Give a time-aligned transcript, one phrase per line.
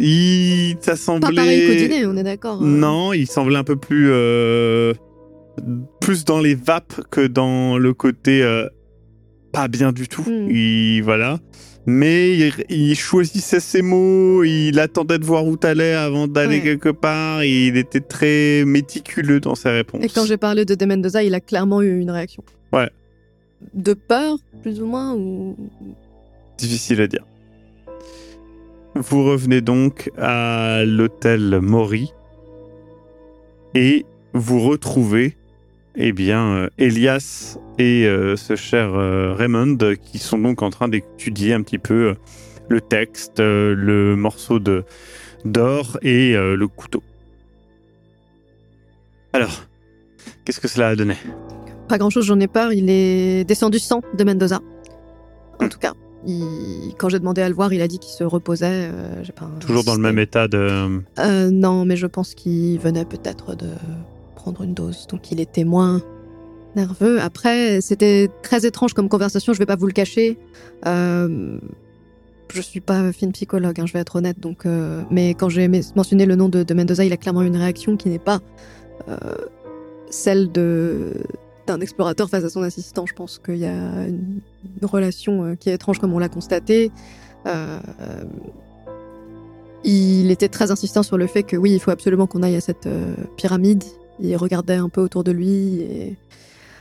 [0.00, 1.76] Il, ça pas pareil qu'au semblait.
[1.88, 2.60] dîner, on est d'accord.
[2.62, 2.66] euh.
[2.66, 4.08] Non, il semblait un peu plus.
[4.10, 4.94] euh,
[6.00, 8.42] plus dans les vapes que dans le côté.
[8.42, 8.66] euh,
[9.52, 10.22] pas bien du tout.
[10.22, 10.48] Hmm.
[10.50, 11.38] Il, voilà.
[11.86, 16.62] Mais il, il choisissait ses mots, il attendait de voir où t'allais avant d'aller Ouais.
[16.62, 17.42] quelque part.
[17.44, 20.04] Il était très méticuleux dans ses réponses.
[20.04, 22.44] Et quand j'ai parlé de De Mendoza, il a clairement eu une réaction.
[22.72, 22.90] Ouais.
[23.74, 25.56] De peur, plus ou moins, ou
[26.58, 27.24] Difficile à dire.
[28.94, 32.12] Vous revenez donc à l'hôtel Maury
[33.74, 35.36] et vous retrouvez
[35.94, 40.88] eh bien euh, Elias et euh, ce cher euh, Raymond qui sont donc en train
[40.88, 42.14] d'étudier un petit peu
[42.68, 44.84] le texte, euh, le morceau de
[45.44, 47.02] d'or et le couteau.
[49.32, 49.64] Alors,
[50.44, 51.14] qu'est-ce que cela a donné?
[51.88, 52.74] Pas grand-chose, j'en ai peur.
[52.74, 54.60] Il est descendu sans De Mendoza.
[55.58, 55.94] En tout cas,
[56.26, 58.90] il- quand j'ai demandé à le voir, il a dit qu'il se reposait.
[58.92, 61.00] euh, pas Toujours dans le même état de...
[61.18, 63.68] Euh, non, mais je pense qu'il venait peut-être de
[64.34, 66.00] prendre une dose, donc il était moins
[66.76, 67.20] nerveux.
[67.20, 70.38] Après, c'était très étrange comme conversation, je vais pas vous le cacher.
[70.86, 71.58] Euh,
[72.52, 74.66] je suis pas fine psychologue, hein, je vais être honnête, donc.
[74.66, 77.56] euh, mais quand j'ai mentionné le nom de, de Mendoza, il a clairement eu une
[77.56, 78.40] réaction qui n'est pas
[80.10, 81.12] celle de
[81.66, 83.06] d'un explorateur face à son assistant.
[83.06, 84.40] Je pense qu'il y a une,
[84.82, 86.90] relation euh, qui est étrange comme on l'a constaté.
[87.46, 87.78] Euh,
[89.84, 92.60] il était très insistant sur le fait que oui, il faut absolument qu'on aille à
[92.60, 93.84] cette euh, pyramide.
[94.20, 96.16] Il regardait un peu autour de lui et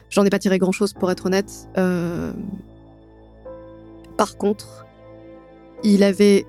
[0.09, 1.69] j'en ai pas tiré grand chose pour être honnête.
[4.17, 4.85] Par contre,
[5.83, 6.45] il avait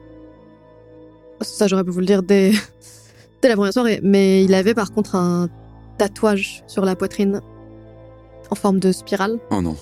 [1.41, 2.53] ça j'aurais pu vous le dire dès,
[3.43, 5.49] dès la première soirée, mais il avait par contre un
[5.99, 7.41] tatouage sur la poitrine
[8.51, 9.77] en forme de spirale Oh non.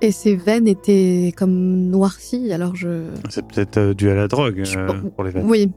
[0.00, 2.52] et ses veines étaient comme noircies.
[2.52, 5.46] Alors je C'est peut-être euh, dû à la drogue Je euh, pense- pour les veines.
[5.48, 5.70] oui,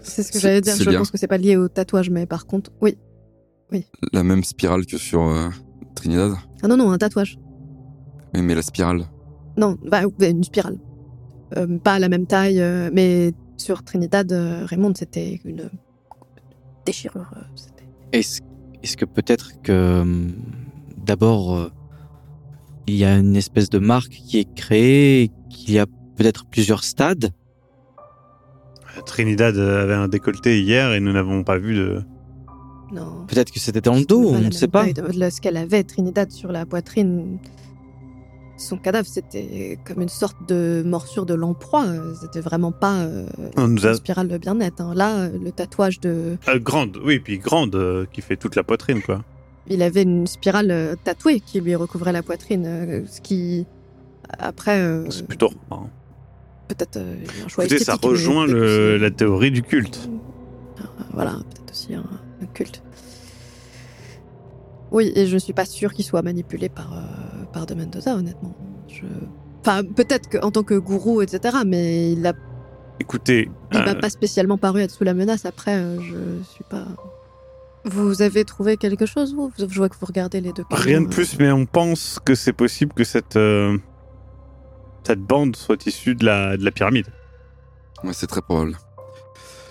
[0.00, 0.74] c'est ce que j'allais dire.
[0.76, 0.98] Je bien.
[0.98, 2.96] pense que c'est pas lié au tatouage, mais par contre, oui.
[4.12, 5.48] La même spirale que sur euh,
[5.96, 6.32] Trinidad?
[6.62, 7.36] Ah non, non, un tatouage.
[8.34, 9.06] Oui, mais la spirale.
[9.56, 10.78] Non, bah, une spirale.
[11.56, 15.68] Euh, pas à la même taille, euh, mais sur Trinidad, euh, Raymond, c'était une
[16.84, 17.30] déchirure.
[17.36, 17.40] euh,
[18.12, 20.32] est-ce que peut-être que hum,
[21.06, 21.70] d'abord euh,
[22.86, 25.86] il y a une espèce de marque qui est créée, qu'il y a
[26.16, 27.30] peut-être plusieurs stades
[29.04, 32.02] Trinidad avait un décolleté hier et nous n'avons pas vu de.
[32.92, 33.26] Non.
[33.28, 34.86] Peut-être que c'était dans le dos, on ne sait pas.
[34.90, 37.38] de- ce qu'elle avait, Trinidad, sur la poitrine.
[38.56, 41.84] Son cadavre, c'était comme une sorte de morsure de lamproie.
[41.84, 43.26] euh, C'était vraiment pas euh,
[43.58, 44.80] On nous a- une spirale bien nette.
[44.80, 44.94] hein.
[44.94, 46.38] Là, euh, le tatouage de.
[46.48, 49.22] Euh, grande, oui, puis grande, euh, qui fait toute la poitrine, quoi.
[49.68, 53.66] Il avait une spirale euh, tatouée qui lui recouvrait la poitrine, euh, ce qui.
[54.38, 55.50] Après, euh, C'est plutôt.
[55.70, 55.90] marrant.
[56.68, 60.08] peut-être euh, un choix Écoutez, ça rejoint le- la théorie du culte.
[61.12, 62.04] Voilà, peut-être aussi un,
[62.42, 62.82] un culte.
[64.90, 68.14] Oui, et je ne suis pas sûre qu'il soit manipulé par, euh, par De Mendoza,
[68.16, 68.54] honnêtement.
[68.88, 69.02] Je...
[69.60, 72.34] Enfin, peut-être qu'en tant que gourou, etc., mais il a-
[73.00, 75.44] Écoutez, il m'a pas spécialement paru être sous la menace.
[75.44, 76.86] Après, je suis pas.
[77.86, 79.52] Vous avez trouvé quelque chose, vous?
[79.58, 80.64] Je vois que vous regardez les deux.
[80.70, 83.78] rien de plus, mais on pense que c'est possible que cette, euh,
[85.06, 87.06] cette bande soit issue de la, de la pyramide.
[88.02, 88.76] Ouais, c'est très probable.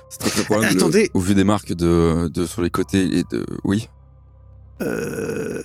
[0.10, 0.68] C'est très très probable.
[0.74, 1.10] le- Attendez.
[1.14, 3.46] au vu des marques de, de sur les côtés et de.
[3.64, 3.90] Oui.
[4.82, 5.62] Euh,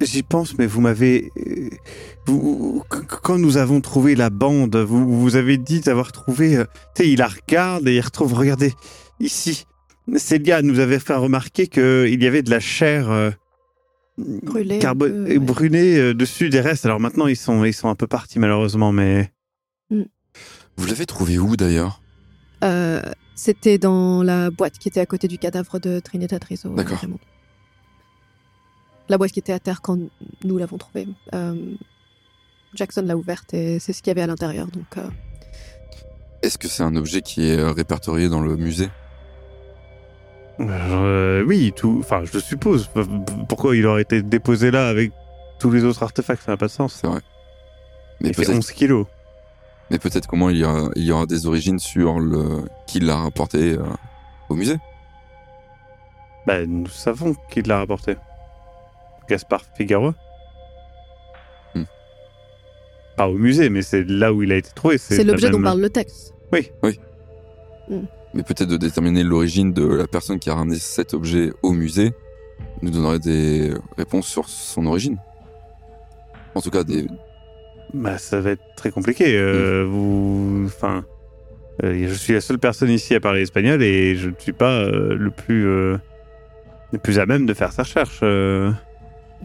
[0.00, 1.30] J'y pense, mais vous m'avez.
[1.46, 1.68] euh,
[2.26, 6.56] vous- qu- Quand nous avons trouvé la bande, vous, vous avez dit avoir trouvé.
[6.56, 6.64] euh,
[6.94, 8.32] Tu sais, il la regarde et il retrouve.
[8.32, 8.72] Regardez,
[9.18, 9.66] ici.
[10.16, 13.10] Célia nous avait fait remarquer qu'il y avait de la chair.
[13.10, 13.30] euh,
[14.18, 15.38] Brûlée, carbo- un peu, ouais.
[15.38, 16.84] brûlée euh, dessus des restes.
[16.84, 19.32] Alors maintenant, ils sont, ils sont un peu partis, malheureusement, mais.
[19.90, 22.00] Vous l'avez trouvé où d'ailleurs?
[22.64, 23.00] Euh,
[23.34, 26.70] C'était dans la boîte qui était à côté du cadavre de Trinidad Rizzo.
[26.74, 26.98] D'accord.
[26.98, 27.18] Raymond.
[29.08, 29.98] La boîte qui était à terre quand
[30.44, 31.08] nous l'avons trouvée.
[31.34, 31.54] Euh,
[32.74, 34.68] Jackson l'a ouverte et c'est ce qu'il y avait à l'intérieur.
[34.68, 35.08] Donc, euh,
[36.42, 38.88] Est-ce que c'est un objet qui est répertorié dans le musée?
[40.60, 41.98] Euh, oui, tout.
[42.00, 42.90] Enfin, je le suppose.
[43.48, 45.12] Pourquoi il aurait été déposé là avec
[45.58, 46.42] tous les autres artefacts?
[46.42, 46.98] Ça n'a pas de sens.
[47.00, 47.20] C'est vrai.
[48.20, 49.06] Mais Il fait peut-être 11 kilos.
[49.90, 53.16] mais peut-être comment il y, aura, il y aura des origines sur le qui l'a
[53.16, 53.82] rapporté euh,
[54.48, 54.76] au musée.
[56.46, 58.16] Bah, nous savons qui l'a rapporté.
[59.28, 60.12] Gaspard Figaro.
[61.74, 61.84] Hmm.
[63.16, 64.98] Pas au musée, mais c'est là où il a été trouvé.
[64.98, 66.34] C'est l'objet dont parle le texte.
[68.34, 72.12] Mais peut-être de déterminer l'origine de la personne qui a ramené cet objet au musée
[72.82, 75.16] nous donnerait des réponses sur son origine.
[76.54, 77.06] En tout cas, des.
[77.92, 79.36] Bah, ça va être très compliqué.
[79.36, 81.04] euh, Vous, enfin,
[81.82, 84.80] euh, je suis la seule personne ici à parler espagnol et je ne suis pas
[84.82, 85.96] euh, le plus euh,
[86.92, 88.20] le plus à même de faire sa recherche.
[88.22, 88.70] euh.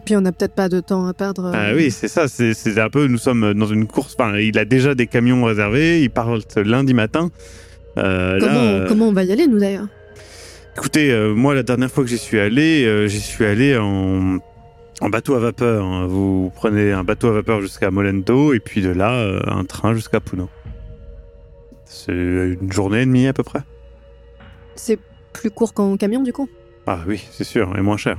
[0.04, 1.50] Puis on n'a peut-être pas de temps à perdre.
[1.54, 2.28] Ah oui, c'est ça.
[2.28, 3.06] C'est c'est un peu.
[3.08, 4.14] Nous sommes dans une course.
[4.18, 6.02] Enfin, il a déjà des camions réservés.
[6.02, 7.30] Il part lundi matin.
[7.98, 9.86] Euh, Comment, là, euh, comment on va y aller, nous d'ailleurs
[10.76, 14.38] Écoutez, euh, moi, la dernière fois que j'y suis allé, euh, j'y suis allé en,
[15.00, 15.84] en bateau à vapeur.
[15.86, 16.06] hein.
[16.06, 19.94] Vous prenez un bateau à vapeur jusqu'à Molento et puis de là, euh, un train
[19.94, 20.50] jusqu'à Puno.
[21.86, 23.60] C'est une journée et demie à peu près.
[24.74, 24.98] C'est
[25.32, 26.48] plus court qu'en camion, du coup
[26.86, 28.18] Ah oui, c'est sûr, et moins cher.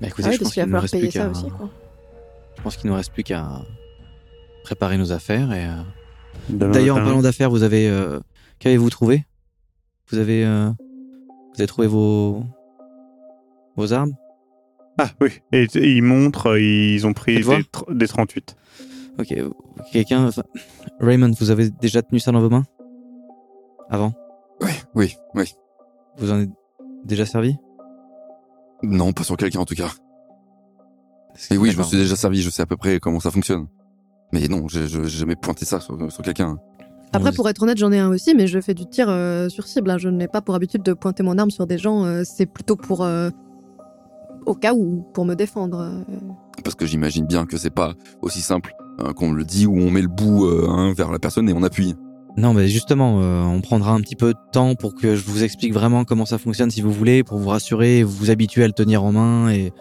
[0.00, 1.12] Bah, écoutez, Ah oui, je pense parce qu'il qu'il va nous falloir reste payer plus
[1.18, 1.30] ça qu'à.
[1.30, 1.68] aussi, quoi.
[2.56, 3.46] Je pense qu'il nous reste plus qu'à
[4.62, 5.64] préparer nos affaires et.
[5.66, 5.82] euh,
[6.48, 7.88] Demain D'ailleurs, en matin- parlant d'affaires, vous avez.
[7.88, 8.18] euh,
[8.58, 9.24] Qu'avez-vous trouvé?
[10.10, 10.44] Vous avez.
[10.44, 10.70] euh,
[11.54, 12.44] Vous avez trouvé vos.
[13.76, 14.12] Vos armes?
[14.98, 18.56] Ah oui, et, et ils montrent, ils ont pris des, tr- des 38.
[19.18, 19.34] Ok.
[19.92, 20.28] Quelqu'un.
[20.28, 20.42] enfin,
[21.00, 22.62] Raymond, vous avez déjà tenu ça dans vos mains?
[23.90, 24.12] Avant?
[24.62, 25.52] Oui, oui, oui.
[26.18, 26.50] Vous en êtes
[27.04, 27.56] déjà servi?
[28.84, 29.90] Non, pas sur quelqu'un en tout cas.
[31.50, 33.66] Et oui, je me suis déjà servi, je sais à peu près comment ça fonctionne.
[34.32, 36.56] Mais non, j'ai j'ai jamais pointé ça sur, sur quelqu'un.
[37.12, 39.48] Après, Vous- pour être honnête, j'en ai un aussi, mais je fais du tir euh,
[39.48, 39.90] sur cible.
[39.90, 39.98] hein.
[39.98, 42.04] Je n'ai pas pour habitude de pointer mon arme sur des gens.
[42.04, 43.02] euh, c'est plutôt pour.
[43.02, 43.30] euh,
[44.46, 45.78] au cas où, pour me défendre.
[45.80, 46.02] euh.
[46.62, 49.90] Parce que j'imagine bien que c'est pas aussi simple hein, qu'on le dit où on
[49.90, 51.94] met le bout euh, hein, vers la personne et on appuie.
[52.36, 55.44] Non, mais justement, euh, on prendra un petit peu de temps pour que je vous
[55.44, 58.72] explique vraiment comment ça fonctionne si vous voulez, pour vous rassurer, vous habituer à le
[58.72, 59.72] tenir en main et.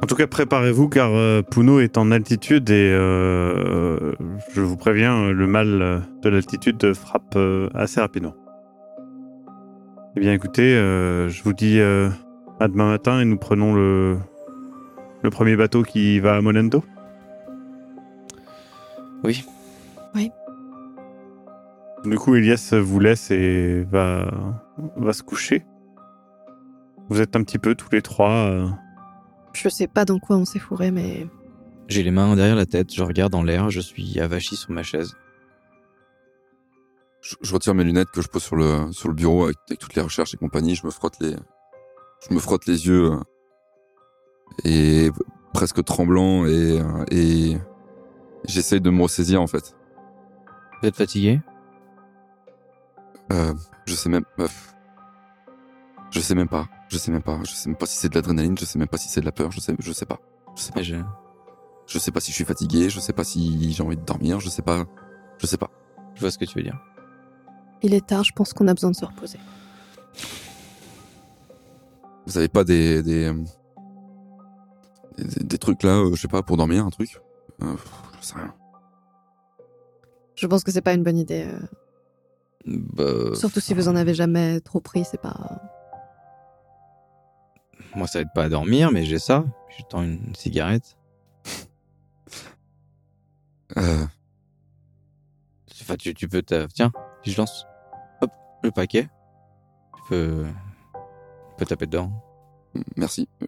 [0.00, 4.12] En tout cas, préparez-vous car euh, Puno est en altitude et euh,
[4.52, 8.34] je vous préviens, le mal euh, de l'altitude frappe euh, assez rapidement.
[10.16, 12.08] Eh bien, écoutez, euh, je vous dis euh,
[12.58, 14.18] à demain matin et nous prenons le,
[15.22, 16.84] le premier bateau qui va à Molento.
[19.22, 19.44] Oui.
[20.14, 20.30] Oui.
[22.04, 24.28] Du coup, Elias vous laisse et va,
[24.96, 25.64] va se coucher.
[27.08, 28.50] Vous êtes un petit peu tous les trois.
[29.52, 31.26] Je sais pas dans quoi on s'est fourré, mais.
[31.88, 34.82] J'ai les mains derrière la tête, je regarde en l'air, je suis avachi sur ma
[34.82, 35.14] chaise.
[37.20, 39.78] Je, je retire mes lunettes que je pose sur le, sur le bureau avec, avec
[39.78, 40.74] toutes les recherches et compagnie.
[40.74, 41.36] Je me frotte les,
[42.28, 43.20] je me frotte les yeux euh,
[44.64, 45.10] et
[45.52, 47.58] presque tremblant et, euh, et
[48.46, 49.76] j'essaye de me ressaisir en fait.
[50.80, 51.40] Vous êtes fatigué?
[53.32, 53.54] Euh,
[53.86, 54.48] je sais même, euh,
[56.10, 58.14] je sais même pas, je sais même pas, je sais même pas si c'est de
[58.14, 60.18] l'adrénaline, je sais même pas si c'est de la peur, je sais, je sais pas,
[60.54, 60.96] je sais pas, je-
[61.86, 64.40] je sais pas si je suis fatigué, je sais pas si j'ai envie de dormir,
[64.40, 64.84] je sais pas,
[65.38, 65.70] je sais pas.
[66.14, 66.78] Je vois ce que tu veux dire.
[67.82, 69.38] Il est tard, je pense qu'on a besoin de se reposer.
[72.26, 73.44] Vous avez pas des des, euh,
[75.16, 77.18] des, des trucs là, euh, je sais pas, pour dormir, un truc?
[77.62, 77.74] Euh,
[78.20, 78.54] Je sais rien.
[80.36, 81.46] Je pense que c'est pas une bonne idée.
[81.48, 81.58] euh,
[82.66, 85.60] Bah, Surtout si vous en avez jamais trop pris, c'est pas.
[87.94, 89.44] Moi, ça aide pas à dormir, mais j'ai ça.
[89.76, 90.96] Je tends une cigarette.
[93.78, 94.04] Euh,
[95.80, 96.42] Enfin, tu, tu peux...
[96.42, 96.92] Tiens,
[97.24, 97.66] je lance.
[98.20, 98.30] Hop,
[98.62, 99.08] le paquet.
[99.96, 100.44] Tu peux...
[100.92, 102.12] Tu peux taper dedans.
[102.96, 103.28] merci.
[103.42, 103.46] Euh,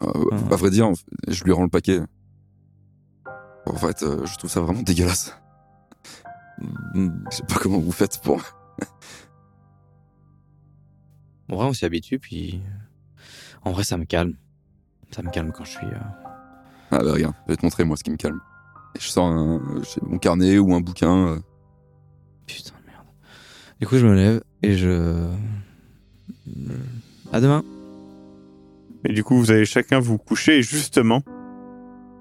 [0.00, 0.06] Ah.
[0.52, 0.90] À vrai dire,
[1.28, 2.00] je lui rends le paquet.
[3.66, 5.34] En fait, euh, je trouve ça vraiment dégueulasse.
[6.94, 8.42] Je sais pas comment vous faites pour.
[11.54, 12.60] En vrai, on s'y habitue, puis...
[13.62, 14.34] En vrai, ça me calme.
[15.12, 15.86] Ça me calme quand je suis...
[15.86, 16.00] euh,
[16.90, 18.40] Ah bah regarde, je vais te montrer moi ce qui me calme.
[18.96, 19.62] Et je sors un,
[20.02, 21.28] mon carnet ou un bouquin.
[21.28, 21.38] euh,
[22.46, 23.06] Putain de merde.
[23.80, 25.28] Du coup, je me lève et je...
[27.32, 27.62] À demain.
[29.04, 30.58] Et du coup, vous allez chacun vous coucher.
[30.58, 31.22] Et justement,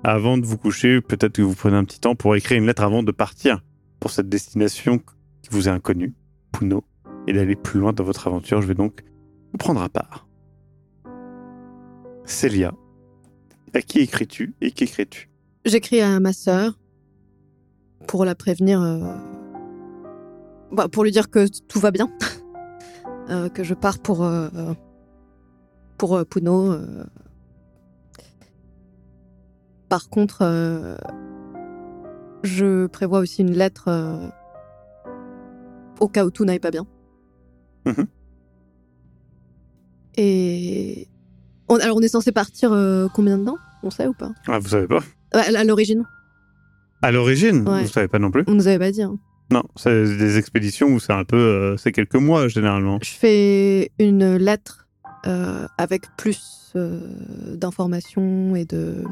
[0.03, 2.83] avant de vous coucher, peut-être que vous prenez un petit temps pour écrire une lettre
[2.83, 3.63] avant de partir
[3.99, 6.13] pour cette destination qui vous est inconnue,
[6.51, 6.83] Puno,
[7.25, 8.61] et d'aller plus loin dans votre aventure.
[8.61, 9.03] Je vais donc
[9.81, 10.27] à part.
[12.25, 12.73] Célia,
[13.73, 15.29] à qui écris-tu et qu'écris-tu?
[15.65, 16.77] J'écris à ma sœur
[18.07, 19.15] pour la prévenir, euh,
[20.71, 22.09] bah, pour lui dire que tout va bien,
[23.29, 24.49] Euh, que je pars pour euh,
[25.97, 26.75] pour Puno.
[29.87, 30.97] Par contre,
[32.43, 33.89] je prévois aussi une lettre
[36.01, 36.85] au cas où tout n'aille pas bien.
[37.85, 38.07] Mhm.
[40.17, 41.07] Et
[41.69, 44.31] on- alors on est censé partir euh, combien de temps On sait ou pas?
[44.47, 45.03] Ah, vous savez pas?
[45.33, 46.03] À, à l'origine,
[47.01, 47.81] À l'origine, Ouais.
[47.83, 48.43] vous savez pas non plus?
[48.47, 49.01] On nous avait pas dit.
[49.03, 49.17] hein.
[49.51, 51.35] Non, c'est des expéditions où c'est un peu...
[51.37, 52.97] euh, c'est quelques mois, généralement.
[53.03, 54.87] Je fais une lettre
[55.27, 59.03] euh, avec plus d'informations et de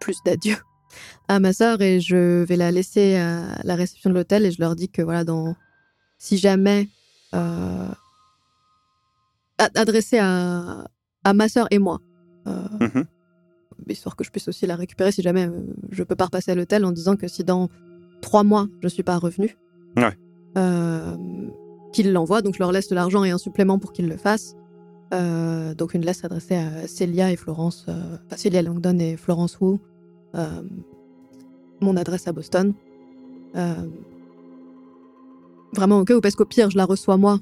[0.00, 0.56] plus d'adieu
[1.28, 4.60] à ma sœur et je vais la laisser à la réception de l'hôtel et je
[4.60, 5.54] leur dis que voilà dans
[6.18, 6.88] si jamais
[9.60, 10.86] euh, a- adressé à,
[11.24, 12.00] à ma sœur et moi
[12.46, 13.04] euh, Mhm.
[13.88, 15.60] histoire que je puisse aussi la récupérer si jamais euh,
[15.90, 17.68] je peux pas repasser à l'hôtel en disant que si dans
[18.22, 19.56] trois mois je suis pas revenu
[19.96, 20.16] Ouais.
[20.58, 21.16] euh,
[21.92, 24.54] qu'il l'envoie donc je leur laisse de l'argent et un supplément pour qu'ils le fassent
[25.14, 29.78] Euh, donc une lettre adressée à Célia et Florence enfin Célia Langdon et Florence Wu
[31.80, 32.74] mon adresse à Boston
[35.72, 37.38] vraiment au cas où parce qu'au pire je la reçois moi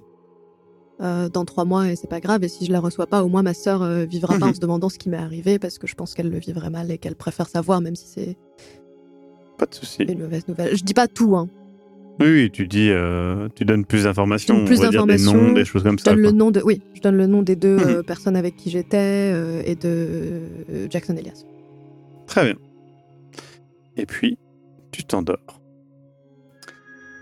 [1.01, 3.29] euh, dans trois mois et c'est pas grave et si je la reçois pas au
[3.29, 5.87] moins ma sœur euh, vivra pas en se demandant ce qui m'est arrivé parce que
[5.87, 8.37] je pense qu'elle le vivrait mal et qu'elle préfère savoir même si c'est
[9.59, 10.05] Pas de souci.
[10.05, 11.49] une mauvaise nouvelle je dis pas tout hein
[12.21, 12.91] Oui, oui, tu dis...
[12.91, 14.65] euh, tu donnes plus d'informations.
[14.65, 16.11] Plus on va dire des d'informations, noms, des choses comme je ça.
[16.13, 18.03] donne le nom de oui je donne le nom des deux Mhm.
[18.05, 19.33] personnes avec qui j'étais
[19.69, 20.43] et de
[20.91, 21.43] Jackson Elias
[22.29, 22.55] Très bien.
[23.97, 24.39] Et puis,
[24.93, 25.61] tu t'endors.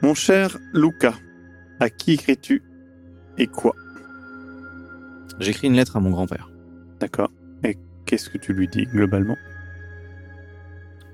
[0.02, 1.14] Mon cher Luca,
[1.80, 2.62] à qui écris-tu?
[3.38, 3.74] Et quoi?
[5.40, 6.50] J'écris une lettre à mon grand-père.
[7.00, 7.30] D'accord.
[7.64, 9.36] Et qu'est-ce que tu lui dis globalement?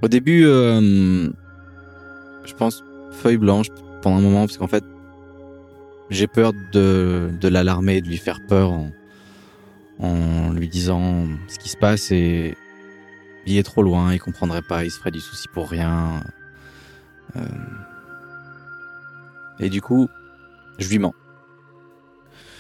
[0.03, 1.29] Au début, euh,
[2.45, 3.69] je pense feuille blanche
[4.03, 4.85] pendant un moment, parce qu'en fait,
[6.11, 8.91] j'ai peur de, de l'alarmer de lui faire peur en,
[9.99, 12.57] en lui disant ce qui se passe et
[13.47, 16.23] il est trop loin, il comprendrait pas, il se ferait du souci pour rien.
[17.37, 17.41] Euh,
[19.59, 20.09] et du coup,
[20.79, 21.15] je lui mens.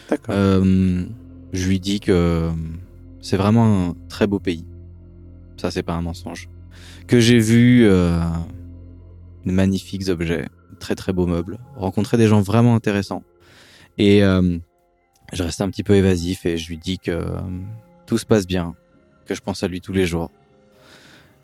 [0.08, 0.34] D'accord.
[0.34, 1.04] Euh,
[1.52, 2.50] je lui dis que
[3.20, 4.66] c'est vraiment un très beau pays.
[5.56, 6.48] Ça, c'est pas un mensonge.
[7.06, 8.20] Que j'ai vu euh,
[9.44, 10.48] de magnifiques objets,
[10.78, 13.22] très très beaux meubles, rencontrer des gens vraiment intéressants.
[13.98, 14.58] Et euh,
[15.32, 17.40] je reste un petit peu évasif et je lui dis que euh,
[18.06, 18.74] tout se passe bien,
[19.26, 20.30] que je pense à lui tous les jours.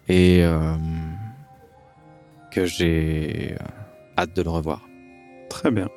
[0.08, 0.76] Et euh,
[2.50, 3.64] que j'ai euh,
[4.18, 4.86] hâte de le revoir.
[5.48, 5.88] Très bien.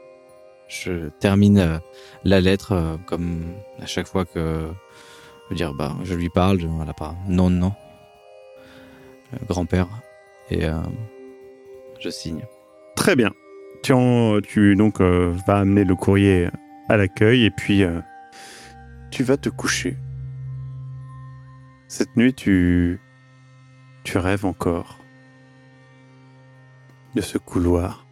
[0.68, 1.78] Je termine euh,
[2.24, 3.44] la lettre euh, comme
[3.82, 4.68] à chaque fois que
[5.46, 7.74] je veux dire bah je lui parle, je, voilà pas non non
[9.34, 9.88] Euh, grand-père
[10.50, 10.80] et euh,
[12.00, 12.46] je signe.
[12.96, 13.32] Très bien.
[13.84, 16.50] Tu, en- tu donc euh, vas amener le courrier
[16.90, 18.00] à l'accueil et puis euh,
[19.12, 19.96] tu vas te coucher.
[21.90, 23.00] Cette nuit, tu
[24.04, 24.98] tu rêves encore
[27.16, 28.06] de ce couloir.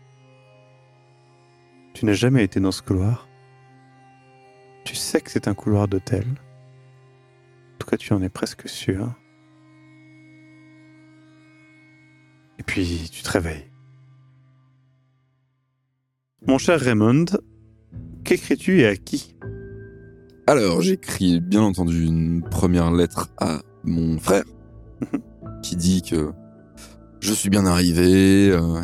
[1.96, 3.30] Tu n'as jamais été dans ce couloir.
[4.84, 6.25] Tu sais que c'est un couloir d'hôtel.
[6.28, 9.14] En tout cas, tu en es presque sûr.
[12.60, 13.72] Et puis, tu te réveilles.
[16.46, 17.25] Mon cher Raymond,
[18.25, 19.38] qu'écris-tu et à qui?
[20.48, 24.44] Alors, j'écris bien entendu une première lettre à mon frère
[25.64, 26.34] qui dit que
[27.22, 28.82] je suis bien arrivé, euh,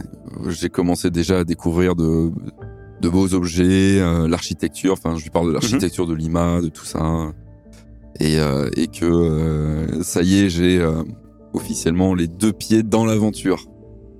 [0.47, 2.31] j'ai commencé déjà à découvrir de,
[3.01, 6.85] de beaux objets, euh, l'architecture, enfin je lui parle de l'architecture de Lima, de tout
[6.85, 7.31] ça,
[8.19, 10.85] et, euh, et que euh, ça y est, j'ai
[11.53, 13.65] officiellement les deux pieds dans l'aventure,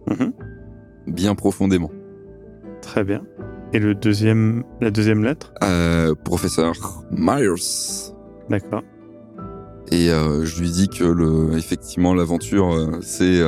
[0.10, 0.34] Mhm.
[1.08, 1.92] bien profondément.
[2.82, 3.22] Très bien.
[3.74, 5.54] Et le deuxième, la deuxième lettre?
[6.26, 6.74] Professeur
[7.12, 8.12] Myers.
[8.50, 8.82] D'accord.
[9.92, 13.42] Et je lui dis que le, effectivement l'aventure c'est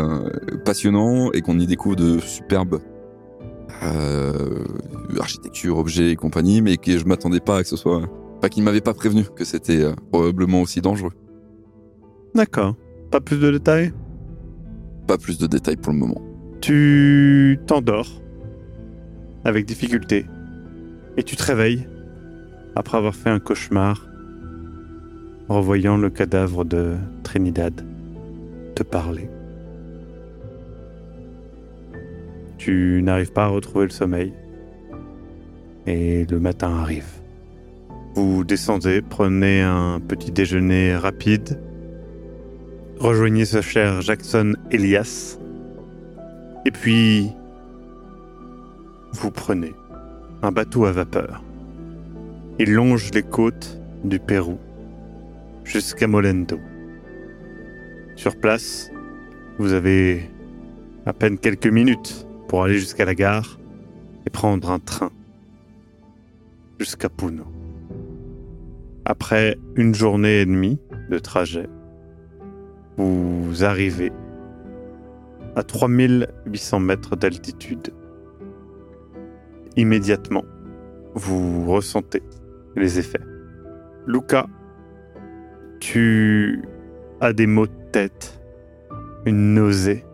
[0.63, 2.80] passionnant et qu'on y découvre de superbes
[3.86, 4.63] euh,
[5.20, 8.04] architecture, objets et compagnie, mais que je m'attendais pas à que ce soit,
[8.42, 11.13] pas qu'il m'avait pas prévenu que c'était euh, probablement aussi dangereux.
[12.36, 12.75] D'accord.
[13.12, 13.94] Pas plus de détails?
[15.08, 16.22] Pas plus de détails pour le moment.
[16.62, 18.10] Tu t'endors
[19.44, 20.25] avec difficulté
[21.18, 21.88] et tu te réveilles
[22.75, 24.08] après avoir fait un cauchemar
[25.50, 27.86] en revoyant le cadavre de Trinidad
[28.75, 29.30] te parler.
[32.63, 34.32] Tu n'arrives pas à retrouver le sommeil
[35.86, 37.10] et le matin arrive.
[38.15, 41.60] Vous descendez, prenez un petit déjeuner rapide,
[43.00, 45.38] rejoignez ce cher Jackson Elias
[46.65, 47.34] et puis,
[49.12, 49.74] vous prenez
[50.41, 51.43] un bateau à vapeur.
[52.60, 54.58] Il longe les côtes du Pérou
[55.65, 56.62] jusqu'à Molendo.
[58.15, 58.89] Sur place,
[59.58, 60.29] vous avez
[61.05, 63.58] à peine quelques minutes pour aller jusqu'à la gare
[64.28, 65.10] et prendre un train
[66.80, 67.46] jusqu'à Puno.
[69.06, 70.80] après une journée et demie
[71.10, 71.68] de trajet,
[72.96, 74.12] vous arrivez
[75.56, 77.92] à 3800 mètres d'altitude.
[79.76, 80.46] Immédiatement,
[81.16, 82.22] vous ressentez
[82.76, 83.26] les effets.
[84.06, 84.46] Luca,
[85.80, 86.62] tu
[87.20, 88.40] as des maux de tête,
[89.26, 90.06] une nausée.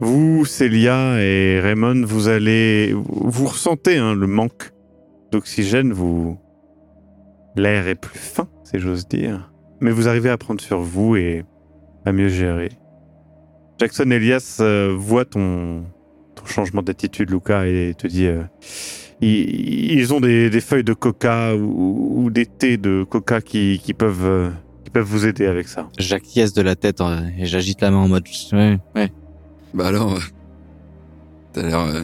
[0.00, 4.70] Vous, Célia et Raymond, vous allez, vous ressentez hein, le manque
[5.32, 5.92] d'oxygène.
[5.92, 6.38] Vous,
[7.56, 11.44] l'air est plus fin, si j'ose dire, mais vous arrivez à prendre sur vous et
[12.04, 12.70] à mieux gérer.
[13.80, 15.84] Jackson Elias euh, voit ton,
[16.34, 18.42] ton changement d'attitude, Luca, et te dit euh,
[19.20, 23.80] ils, ils ont des, des feuilles de coca ou, ou des thés de coca qui,
[23.82, 24.50] qui peuvent, euh,
[24.92, 25.88] peuvent vous aider avec ça.
[25.98, 29.12] J'acquiesce de la tête euh, et j'agite la main en mode ouais, ouais.
[29.74, 30.20] Bah alors, euh,
[31.52, 32.02] t'as l'air euh,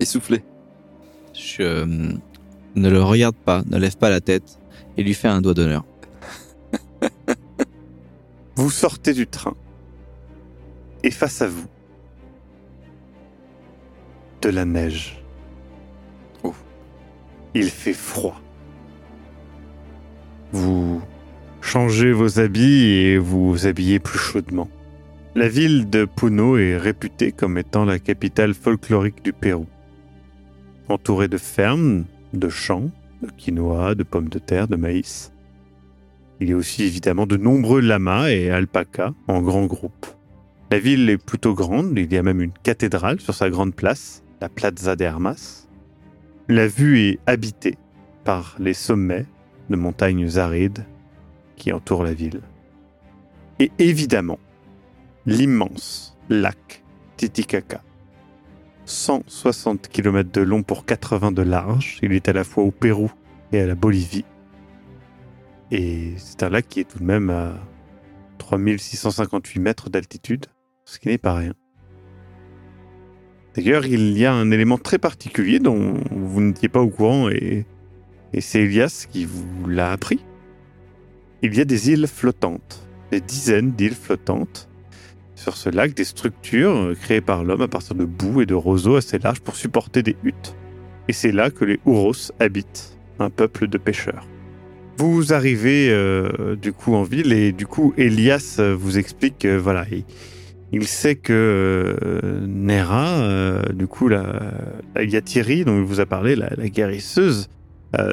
[0.00, 0.42] essoufflé.
[1.32, 1.86] Je euh,
[2.74, 4.58] ne le regarde pas, ne lève pas la tête
[4.96, 5.84] et lui fais un doigt d'honneur.
[8.56, 9.54] Vous sortez du train.
[11.02, 11.66] Et face à vous,
[14.42, 15.22] de la neige.
[16.42, 16.54] Oh.
[17.54, 18.40] Il fait froid.
[20.52, 21.02] Vous
[21.60, 24.68] changez vos habits et vous vous habillez plus chaudement.
[25.36, 29.66] La ville de Puno est réputée comme étant la capitale folklorique du Pérou.
[30.88, 35.32] Entourée de fermes, de champs, de quinoa, de pommes de terre, de maïs.
[36.38, 40.06] Il y a aussi évidemment de nombreux lamas et alpacas en grands groupes.
[40.70, 44.22] La ville est plutôt grande, il y a même une cathédrale sur sa grande place,
[44.40, 45.66] la Plaza de Armas.
[46.48, 47.76] La vue est habitée
[48.22, 49.26] par les sommets
[49.68, 50.84] de montagnes arides
[51.56, 52.40] qui entourent la ville.
[53.58, 54.38] Et évidemment,
[55.26, 56.82] l'immense lac
[57.16, 57.82] Titicaca.
[58.84, 63.10] 160 km de long pour 80 de large, il est à la fois au Pérou
[63.52, 64.26] et à la Bolivie.
[65.70, 67.54] Et c'est un lac qui est tout de même à
[68.38, 70.46] 3658 mètres d'altitude,
[70.84, 71.54] ce qui n'est pas rien.
[73.54, 77.64] D'ailleurs, il y a un élément très particulier dont vous n'étiez pas au courant et,
[78.32, 80.20] et c'est Elias qui vous l'a appris.
[81.40, 84.68] Il y a des îles flottantes, des dizaines d'îles flottantes
[85.34, 88.54] sur ce lac, des structures euh, créées par l'homme à partir de boue et de
[88.54, 90.56] roseaux assez larges pour supporter des huttes.
[91.08, 94.26] Et c'est là que les Ouros habitent, un peuple de pêcheurs.
[94.96, 99.56] Vous arrivez euh, du coup en ville et du coup Elias euh, vous explique que
[99.56, 99.84] voilà,
[100.72, 101.96] il, sait que
[102.46, 104.40] Nera, du coup la,
[104.94, 107.48] la Yatiri dont il vous a parlé, la, guérisseuse,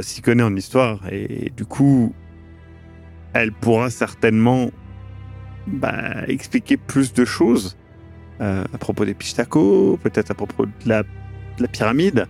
[0.01, 2.13] s'y connaît en histoire et du coup
[3.34, 4.69] elle pourra certainement
[5.67, 7.78] bah, expliquer plus de choses
[8.41, 11.08] euh, à propos des Pishtako, peut-être à propos de la, de
[11.60, 12.26] la pyramide.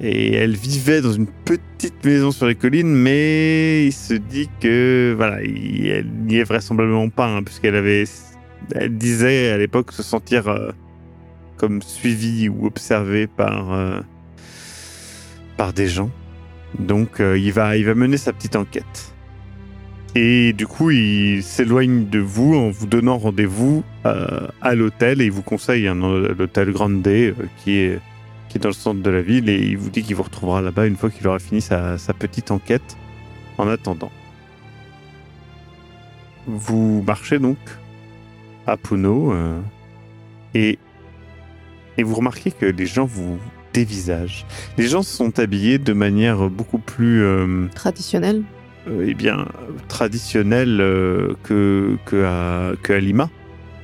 [0.00, 5.12] Et elle vivait dans une petite maison sur les collines, mais il se dit que
[5.16, 8.04] voilà, il- elle n'y est vraisemblablement pas, hein, puisqu'elle avait,
[8.76, 10.70] elle disait à l'époque se sentir euh,
[11.56, 14.00] comme suivie ou observée par euh,
[15.56, 16.10] par des gens.
[16.78, 19.14] Donc il va il va mener sa petite enquête.
[20.14, 25.26] Et du coup, il s'éloigne de vous en vous donnant rendez-vous euh, à l'hôtel et
[25.26, 28.00] il vous conseille un, l'hôtel Grande euh, qui est
[28.48, 30.62] qui est dans le centre de la ville et il vous dit qu'il vous retrouvera
[30.62, 32.96] là-bas une fois qu'il aura fini sa, petite enquête.
[33.58, 34.10] En attendant,
[36.46, 37.58] vous marchez donc
[38.66, 39.34] à Puno
[40.54, 40.78] et
[41.98, 43.38] et vous remarquez que les gens vous
[43.74, 44.46] dévisagent.
[44.78, 47.22] Les gens sont habillés de manière beaucoup plus
[47.74, 48.36] Traditionnel.
[48.36, 48.57] euh,
[49.06, 49.46] eh bien,
[49.88, 53.30] traditionnelle euh, que, que, à, Lima.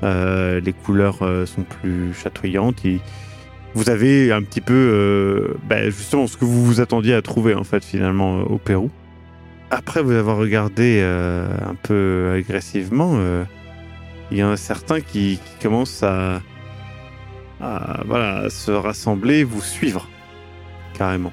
[0.02, 2.84] Euh, les couleurs euh, sont plus chatoyantes.
[2.84, 3.00] et
[3.74, 7.64] vous avez un petit peu, ben, justement, ce que vous vous attendiez à trouver, en
[7.64, 8.90] fait, finalement, au Pérou.
[9.70, 13.18] Après vous avoir regardé un peu agressivement,
[14.30, 16.40] il y en a certains qui, qui commencent à,
[17.60, 20.08] à, voilà, se rassembler, vous suivre,
[20.96, 21.32] carrément.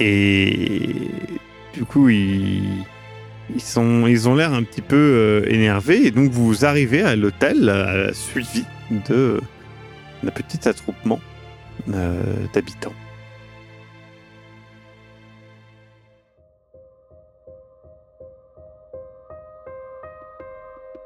[0.00, 1.08] Et
[1.74, 2.84] du coup, ils,
[3.54, 6.06] ils, sont, ils ont l'air un petit peu euh, énervés.
[6.06, 8.64] Et donc, vous arrivez à l'hôtel suivi
[9.08, 9.40] de
[10.22, 11.20] d'un petit attroupement
[11.92, 12.22] euh,
[12.54, 12.92] d'habitants.